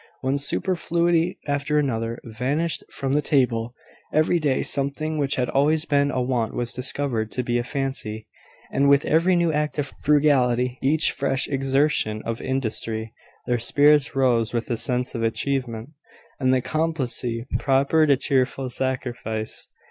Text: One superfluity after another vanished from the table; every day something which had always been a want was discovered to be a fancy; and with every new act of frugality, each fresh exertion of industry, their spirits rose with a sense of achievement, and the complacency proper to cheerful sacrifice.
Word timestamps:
One 0.21 0.39
superfluity 0.39 1.37
after 1.45 1.77
another 1.77 2.17
vanished 2.23 2.83
from 2.89 3.13
the 3.13 3.21
table; 3.21 3.75
every 4.11 4.39
day 4.39 4.63
something 4.63 5.19
which 5.19 5.35
had 5.35 5.47
always 5.47 5.85
been 5.85 6.09
a 6.09 6.19
want 6.23 6.55
was 6.55 6.73
discovered 6.73 7.29
to 7.33 7.43
be 7.43 7.59
a 7.59 7.63
fancy; 7.63 8.25
and 8.71 8.89
with 8.89 9.05
every 9.05 9.35
new 9.35 9.53
act 9.53 9.77
of 9.77 9.93
frugality, 10.01 10.79
each 10.81 11.11
fresh 11.11 11.47
exertion 11.47 12.23
of 12.25 12.41
industry, 12.41 13.13
their 13.45 13.59
spirits 13.59 14.15
rose 14.15 14.53
with 14.53 14.71
a 14.71 14.75
sense 14.77 15.13
of 15.13 15.21
achievement, 15.21 15.91
and 16.39 16.51
the 16.51 16.61
complacency 16.61 17.45
proper 17.59 18.07
to 18.07 18.17
cheerful 18.17 18.71
sacrifice. 18.71 19.67